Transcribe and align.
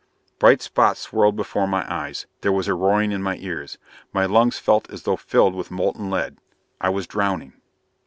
Bright 0.39 0.63
spots 0.63 1.01
swirled 1.01 1.35
before 1.35 1.67
my 1.67 1.85
eyes. 1.87 2.25
There 2.41 2.51
was 2.51 2.67
a 2.67 2.73
roaring 2.73 3.11
in 3.11 3.21
my 3.21 3.37
ears. 3.37 3.77
My 4.11 4.25
lungs 4.25 4.57
felt 4.57 4.89
as 4.89 5.03
though 5.03 5.15
filled 5.15 5.53
with 5.53 5.69
molten 5.69 6.09
lead. 6.09 6.37
I 6.81 6.89
was 6.89 7.05
drowning.... 7.05 7.53